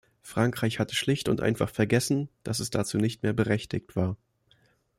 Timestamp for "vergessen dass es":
1.69-2.71